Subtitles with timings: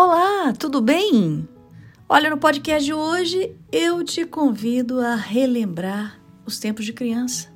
[0.00, 1.48] Olá, tudo bem?
[2.08, 7.48] Olha, no podcast de hoje eu te convido a relembrar os tempos de criança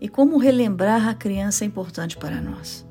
[0.00, 2.84] e como relembrar a criança é importante para nós.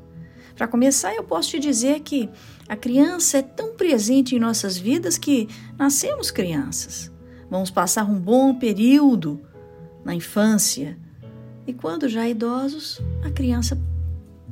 [0.56, 2.30] Para começar, eu posso te dizer que
[2.70, 7.12] a criança é tão presente em nossas vidas que nascemos crianças.
[7.50, 9.42] Vamos passar um bom período
[10.06, 10.98] na infância
[11.68, 13.78] e quando já idosos, a criança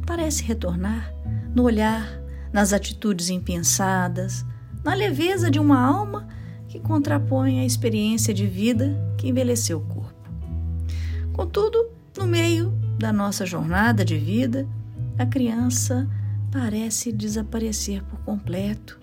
[0.05, 1.09] parece retornar
[1.55, 2.19] no olhar,
[2.51, 4.45] nas atitudes impensadas,
[4.83, 6.27] na leveza de uma alma
[6.67, 10.29] que contrapõe a experiência de vida que envelheceu o corpo.
[11.33, 14.67] Contudo, no meio da nossa jornada de vida,
[15.17, 16.07] a criança
[16.51, 18.99] parece desaparecer por completo.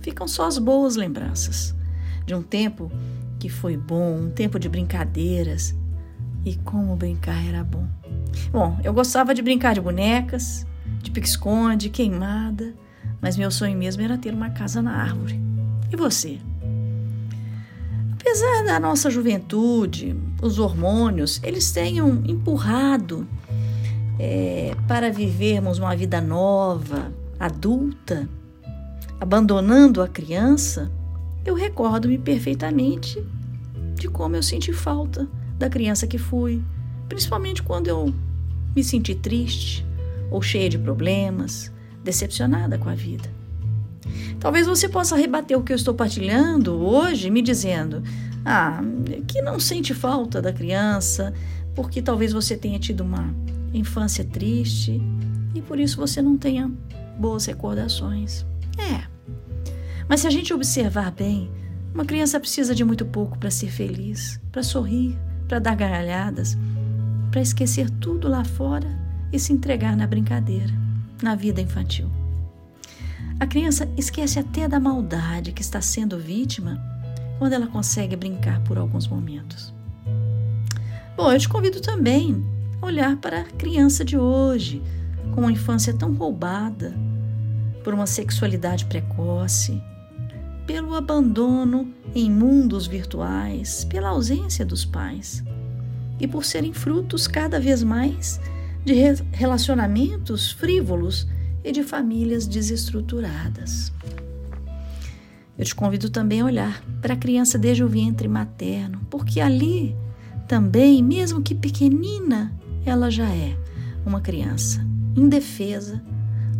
[0.00, 1.74] Ficam só as boas lembranças
[2.24, 2.90] de um tempo
[3.38, 5.74] que foi bom, um tempo de brincadeiras.
[6.44, 7.86] E como brincar era bom.
[8.52, 10.66] Bom, eu gostava de brincar de bonecas,
[11.02, 12.74] de pique-esconde, queimada
[13.26, 15.40] mas meu sonho mesmo era ter uma casa na árvore.
[15.92, 16.38] E você?
[18.12, 23.26] Apesar da nossa juventude, os hormônios, eles tenham empurrado
[24.16, 28.28] é, para vivermos uma vida nova, adulta,
[29.18, 30.88] abandonando a criança,
[31.44, 33.20] eu recordo-me perfeitamente
[33.96, 35.26] de como eu senti falta
[35.58, 36.62] da criança que fui,
[37.08, 38.14] principalmente quando eu
[38.76, 39.84] me senti triste
[40.30, 41.72] ou cheia de problemas,
[42.06, 43.28] decepcionada com a vida.
[44.38, 48.02] Talvez você possa rebater o que eu estou partilhando hoje, me dizendo:
[48.44, 48.80] ah,
[49.26, 51.34] que não sente falta da criança,
[51.74, 53.34] porque talvez você tenha tido uma
[53.74, 55.02] infância triste
[55.54, 56.70] e por isso você não tenha
[57.18, 58.46] boas recordações.
[58.78, 59.04] É.
[60.08, 61.50] Mas se a gente observar bem,
[61.92, 66.56] uma criança precisa de muito pouco para ser feliz, para sorrir, para dar gargalhadas,
[67.32, 68.86] para esquecer tudo lá fora
[69.32, 70.85] e se entregar na brincadeira
[71.22, 72.10] na vida infantil.
[73.38, 76.82] A criança esquece até da maldade que está sendo vítima
[77.38, 79.74] quando ela consegue brincar por alguns momentos.
[81.16, 82.44] Bom, eu te convido também
[82.80, 84.82] a olhar para a criança de hoje,
[85.34, 86.94] com uma infância tão roubada
[87.84, 89.82] por uma sexualidade precoce,
[90.66, 95.44] pelo abandono em mundos virtuais, pela ausência dos pais
[96.18, 98.40] e por serem frutos cada vez mais
[98.86, 98.94] de
[99.32, 101.26] relacionamentos frívolos
[101.64, 103.92] e de famílias desestruturadas.
[105.58, 109.96] Eu te convido também a olhar para a criança desde o ventre materno, porque ali
[110.46, 112.54] também, mesmo que pequenina,
[112.84, 113.58] ela já é
[114.06, 114.86] uma criança
[115.16, 116.00] indefesa,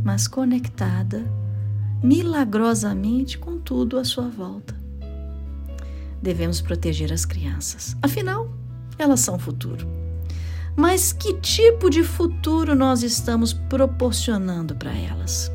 [0.02, 1.24] mas conectada
[2.02, 4.74] milagrosamente com tudo à sua volta.
[6.20, 8.52] Devemos proteger as crianças, afinal,
[8.98, 10.05] elas são o futuro.
[10.76, 15.50] Mas que tipo de futuro nós estamos proporcionando para elas?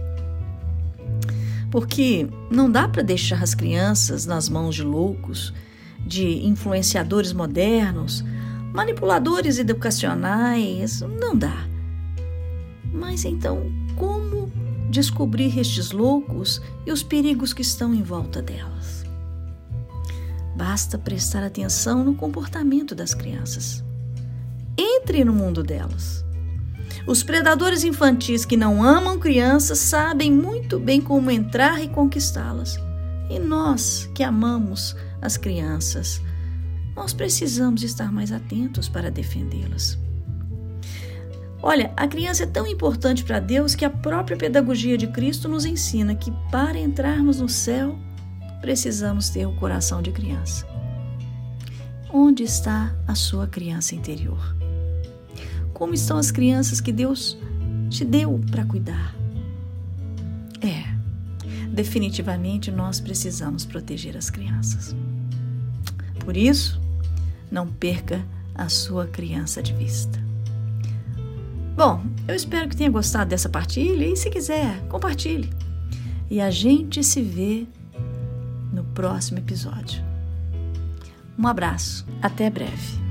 [1.69, 5.53] Porque não dá para deixar as crianças nas mãos de loucos,
[6.03, 8.25] de influenciadores modernos,
[8.73, 11.67] manipuladores educacionais, não dá.
[12.91, 14.51] Mas então, como
[14.89, 19.05] descobrir estes loucos e os perigos que estão em volta delas?
[20.57, 23.83] Basta prestar atenção no comportamento das crianças
[24.77, 26.25] entre no mundo delas.
[27.07, 32.77] Os predadores infantis que não amam crianças sabem muito bem como entrar e conquistá-las.
[33.29, 36.21] E nós que amamos as crianças,
[36.95, 39.97] nós precisamos estar mais atentos para defendê-las.
[41.63, 45.63] Olha, a criança é tão importante para Deus que a própria pedagogia de Cristo nos
[45.63, 47.97] ensina que para entrarmos no céu,
[48.59, 50.67] precisamos ter o coração de criança.
[52.11, 54.60] Onde está a sua criança interior?
[55.81, 57.35] Como estão as crianças que Deus
[57.89, 59.15] te deu para cuidar?
[60.61, 60.83] É,
[61.69, 64.95] definitivamente nós precisamos proteger as crianças.
[66.19, 66.79] Por isso,
[67.49, 70.23] não perca a sua criança de vista.
[71.75, 75.49] Bom, eu espero que tenha gostado dessa partilha e, se quiser, compartilhe.
[76.29, 77.65] E a gente se vê
[78.71, 80.03] no próximo episódio.
[81.39, 83.01] Um abraço, até breve.